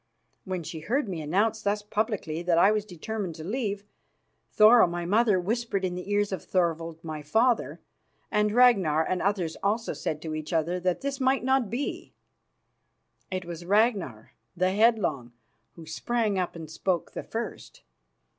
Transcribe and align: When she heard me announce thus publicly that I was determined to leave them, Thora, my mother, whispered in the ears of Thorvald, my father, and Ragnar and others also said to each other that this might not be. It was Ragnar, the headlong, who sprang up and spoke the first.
When 0.45 0.63
she 0.63 0.79
heard 0.79 1.07
me 1.07 1.21
announce 1.21 1.61
thus 1.61 1.83
publicly 1.83 2.41
that 2.41 2.57
I 2.57 2.71
was 2.71 2.85
determined 2.85 3.35
to 3.35 3.43
leave 3.43 3.81
them, 3.81 3.87
Thora, 4.51 4.87
my 4.87 5.05
mother, 5.05 5.39
whispered 5.39 5.85
in 5.85 5.93
the 5.93 6.11
ears 6.11 6.31
of 6.31 6.41
Thorvald, 6.43 7.03
my 7.03 7.21
father, 7.21 7.79
and 8.31 8.51
Ragnar 8.51 9.03
and 9.03 9.21
others 9.21 9.57
also 9.61 9.93
said 9.93 10.19
to 10.23 10.33
each 10.33 10.53
other 10.53 10.79
that 10.79 11.01
this 11.01 11.19
might 11.19 11.43
not 11.43 11.69
be. 11.69 12.15
It 13.29 13.45
was 13.45 13.63
Ragnar, 13.63 14.33
the 14.57 14.71
headlong, 14.71 15.33
who 15.73 15.85
sprang 15.85 16.39
up 16.39 16.55
and 16.55 16.67
spoke 16.67 17.11
the 17.11 17.21
first. 17.21 17.83